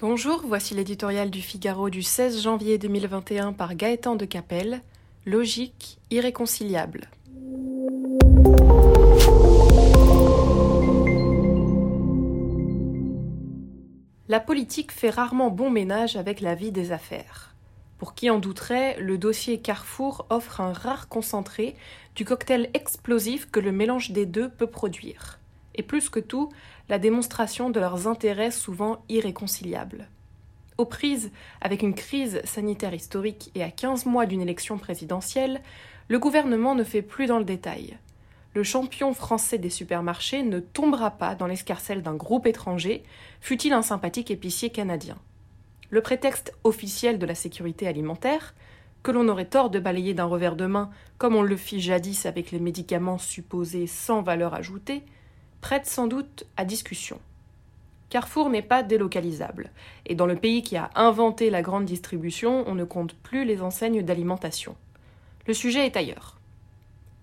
Bonjour, 0.00 0.40
voici 0.46 0.72
l'éditorial 0.72 1.28
du 1.28 1.42
Figaro 1.42 1.90
du 1.90 2.02
16 2.02 2.40
janvier 2.40 2.78
2021 2.78 3.52
par 3.52 3.74
Gaëtan 3.74 4.16
de 4.16 4.24
Capelle. 4.24 4.80
Logique 5.26 5.98
irréconciliable. 6.10 7.10
La 14.28 14.40
politique 14.40 14.90
fait 14.90 15.10
rarement 15.10 15.50
bon 15.50 15.68
ménage 15.68 16.16
avec 16.16 16.40
la 16.40 16.54
vie 16.54 16.72
des 16.72 16.92
affaires. 16.92 17.54
Pour 17.98 18.14
qui 18.14 18.30
en 18.30 18.38
douterait, 18.38 18.98
le 18.98 19.18
dossier 19.18 19.60
Carrefour 19.60 20.24
offre 20.30 20.62
un 20.62 20.72
rare 20.72 21.10
concentré 21.10 21.76
du 22.14 22.24
cocktail 22.24 22.70
explosif 22.72 23.50
que 23.50 23.60
le 23.60 23.70
mélange 23.70 24.12
des 24.12 24.24
deux 24.24 24.48
peut 24.48 24.66
produire 24.66 25.40
et 25.80 25.82
plus 25.82 26.10
que 26.10 26.20
tout, 26.20 26.50
la 26.90 26.98
démonstration 26.98 27.70
de 27.70 27.80
leurs 27.80 28.06
intérêts 28.06 28.50
souvent 28.50 29.02
irréconciliables. 29.08 30.08
Aux 30.76 30.84
prises 30.84 31.32
avec 31.62 31.82
une 31.82 31.94
crise 31.94 32.42
sanitaire 32.44 32.92
historique 32.92 33.50
et 33.54 33.62
à 33.62 33.70
15 33.70 34.04
mois 34.04 34.26
d'une 34.26 34.42
élection 34.42 34.76
présidentielle, 34.76 35.62
le 36.08 36.18
gouvernement 36.18 36.74
ne 36.74 36.84
fait 36.84 37.00
plus 37.00 37.26
dans 37.26 37.38
le 37.38 37.46
détail. 37.46 37.96
Le 38.52 38.62
champion 38.62 39.14
français 39.14 39.56
des 39.56 39.70
supermarchés 39.70 40.42
ne 40.42 40.60
tombera 40.60 41.12
pas 41.12 41.34
dans 41.34 41.46
l'escarcelle 41.46 42.02
d'un 42.02 42.14
groupe 42.14 42.46
étranger, 42.46 43.02
fût-il 43.40 43.72
un 43.72 43.82
sympathique 43.82 44.30
épicier 44.30 44.68
canadien. 44.68 45.16
Le 45.88 46.02
prétexte 46.02 46.52
officiel 46.62 47.18
de 47.18 47.26
la 47.26 47.34
sécurité 47.34 47.88
alimentaire, 47.88 48.54
que 49.02 49.12
l'on 49.12 49.28
aurait 49.28 49.46
tort 49.46 49.70
de 49.70 49.78
balayer 49.78 50.12
d'un 50.12 50.26
revers 50.26 50.56
de 50.56 50.66
main, 50.66 50.90
comme 51.16 51.36
on 51.36 51.42
le 51.42 51.56
fit 51.56 51.80
jadis 51.80 52.26
avec 52.26 52.50
les 52.50 52.60
médicaments 52.60 53.18
supposés 53.18 53.86
sans 53.86 54.20
valeur 54.20 54.52
ajoutée, 54.52 55.04
prête 55.60 55.86
sans 55.86 56.06
doute 56.06 56.44
à 56.56 56.64
discussion. 56.64 57.20
Carrefour 58.08 58.50
n'est 58.50 58.62
pas 58.62 58.82
délocalisable, 58.82 59.70
et 60.04 60.14
dans 60.14 60.26
le 60.26 60.34
pays 60.34 60.62
qui 60.62 60.76
a 60.76 60.90
inventé 60.96 61.48
la 61.48 61.62
grande 61.62 61.84
distribution, 61.84 62.64
on 62.66 62.74
ne 62.74 62.84
compte 62.84 63.14
plus 63.14 63.44
les 63.44 63.62
enseignes 63.62 64.02
d'alimentation. 64.02 64.74
Le 65.46 65.54
sujet 65.54 65.86
est 65.86 65.96
ailleurs. 65.96 66.36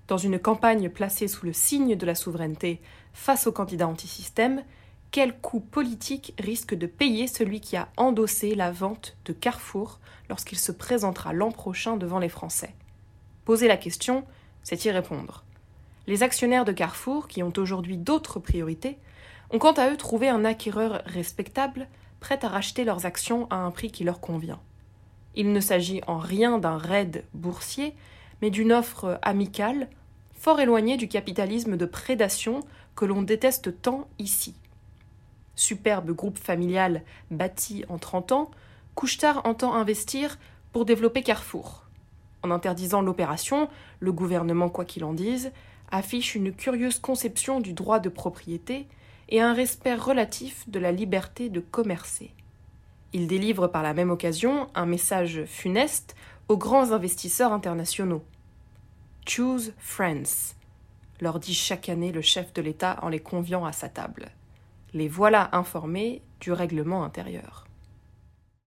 Dans 0.08 0.18
une 0.18 0.40
campagne 0.40 0.90
placée 0.90 1.28
sous 1.28 1.46
le 1.46 1.52
signe 1.52 1.96
de 1.96 2.06
la 2.06 2.16
souveraineté 2.16 2.80
face 3.14 3.48
aux 3.48 3.52
candidats 3.52 3.88
antisystème, 3.88 4.64
quel 5.12 5.38
coût 5.38 5.60
politique 5.60 6.34
risque 6.40 6.76
de 6.76 6.88
payer 6.88 7.28
celui 7.28 7.60
qui 7.60 7.76
a 7.76 7.90
endossé 7.98 8.56
la 8.56 8.72
vente 8.72 9.18
de 9.26 9.34
Carrefour 9.34 10.00
lorsqu'il 10.30 10.58
se 10.58 10.72
présentera 10.72 11.34
l'an 11.34 11.52
prochain 11.52 11.98
devant 11.98 12.20
les 12.20 12.30
Français? 12.30 12.74
Poser 13.44 13.68
la 13.68 13.78
question, 13.78 14.24
c'est 14.64 14.86
y 14.86 14.92
répondre. 14.92 15.44
Les 16.08 16.24
actionnaires 16.24 16.64
de 16.64 16.72
Carrefour, 16.72 17.28
qui 17.28 17.44
ont 17.44 17.52
aujourd'hui 17.58 17.98
d'autres 17.98 18.40
priorités, 18.40 18.98
ont 19.52 19.60
quant 19.60 19.74
à 19.74 19.92
eux 19.92 19.98
trouvé 19.98 20.30
un 20.30 20.46
acquéreur 20.46 21.02
respectable, 21.06 21.88
prêt 22.22 22.40
à 22.44 22.48
racheter 22.48 22.86
leurs 22.86 23.06
actions 23.06 23.46
à 23.50 23.58
un 23.58 23.72
prix 23.72 23.92
qui 23.92 24.06
leur 24.06 24.22
convient. 24.22 24.60
Il 25.36 25.52
ne 25.52 25.60
s'agit 25.60 26.02
en 26.08 26.18
rien 26.18 26.60
d'un 26.60 26.78
raid 26.78 27.26
boursier, 27.34 27.94
mais 28.42 28.50
d'une 28.50 28.72
offre 28.72 29.20
amicale, 29.22 29.90
fort 30.34 30.62
éloignée 30.62 30.96
du 30.96 31.10
capitalisme 31.10 31.76
de 31.76 31.86
prédation 31.86 32.62
que 32.96 33.06
l'on 33.06 33.22
déteste 33.22 33.82
tant 33.82 34.08
ici. 34.18 34.56
Superbe 35.56 36.12
groupe 36.12 36.38
familial 36.38 37.04
bâti 37.32 37.84
en 37.90 37.98
trente 37.98 38.32
ans, 38.32 38.50
Couchetard 38.96 39.46
entend 39.46 39.76
investir 39.76 40.40
pour 40.72 40.86
développer 40.86 41.22
Carrefour. 41.22 41.84
En 42.44 42.52
interdisant 42.52 43.02
l'opération, 43.02 43.68
le 44.00 44.12
gouvernement, 44.12 44.70
quoi 44.70 44.86
qu'il 44.86 45.04
en 45.04 45.14
dise, 45.14 45.52
affiche 45.92 46.36
une 46.36 46.54
curieuse 46.54 47.00
conception 47.00 47.60
du 47.60 47.74
droit 47.74 48.00
de 48.00 48.10
propriété 48.10 48.88
et 49.30 49.42
un 49.42 49.54
respect 49.54 49.96
relatif 49.96 50.68
de 50.70 50.80
la 50.80 50.92
liberté 50.92 51.50
de 51.50 51.60
commercer. 51.60 52.32
Il 53.14 53.28
délivre 53.28 53.68
par 53.68 53.84
la 53.84 53.94
même 53.94 54.12
occasion 54.12 54.70
un 54.76 54.86
message 54.86 55.44
funeste 55.46 56.16
aux 56.48 56.58
grands 56.58 56.92
investisseurs 56.92 57.54
internationaux. 57.54 58.24
Choose 59.26 59.74
friends, 59.78 60.56
leur 61.20 61.40
dit 61.40 61.54
chaque 61.54 61.90
année 61.90 62.12
le 62.12 62.22
chef 62.22 62.54
de 62.54 62.62
l'État 62.62 63.00
en 63.02 63.10
les 63.10 63.20
conviant 63.20 63.66
à 63.66 63.72
sa 63.72 63.90
table. 63.90 64.30
Les 64.94 65.08
voilà 65.08 65.50
informés 65.52 66.22
du 66.40 66.52
règlement 66.52 67.04
intérieur. 67.04 67.67